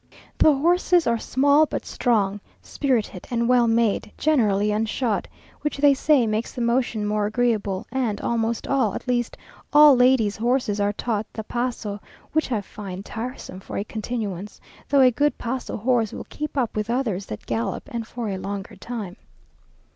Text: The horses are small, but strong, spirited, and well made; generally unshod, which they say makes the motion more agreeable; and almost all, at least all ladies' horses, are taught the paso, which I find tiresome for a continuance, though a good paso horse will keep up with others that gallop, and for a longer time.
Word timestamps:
The 0.39 0.51
horses 0.55 1.05
are 1.05 1.19
small, 1.19 1.67
but 1.67 1.85
strong, 1.85 2.39
spirited, 2.59 3.27
and 3.29 3.47
well 3.47 3.67
made; 3.67 4.11
generally 4.17 4.71
unshod, 4.71 5.25
which 5.61 5.77
they 5.77 5.93
say 5.93 6.25
makes 6.25 6.53
the 6.53 6.61
motion 6.61 7.05
more 7.05 7.27
agreeable; 7.27 7.85
and 7.91 8.19
almost 8.19 8.67
all, 8.67 8.95
at 8.95 9.07
least 9.07 9.37
all 9.71 9.95
ladies' 9.95 10.37
horses, 10.37 10.79
are 10.79 10.91
taught 10.91 11.31
the 11.33 11.43
paso, 11.43 11.99
which 12.31 12.51
I 12.51 12.61
find 12.61 13.05
tiresome 13.05 13.59
for 13.59 13.77
a 13.77 13.83
continuance, 13.83 14.59
though 14.89 15.01
a 15.01 15.11
good 15.11 15.37
paso 15.37 15.77
horse 15.77 16.13
will 16.13 16.25
keep 16.29 16.57
up 16.57 16.75
with 16.75 16.89
others 16.89 17.27
that 17.27 17.45
gallop, 17.45 17.87
and 17.91 18.07
for 18.07 18.27
a 18.27 18.39
longer 18.39 18.75
time. 18.77 19.17